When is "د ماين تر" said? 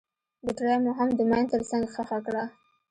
1.17-1.61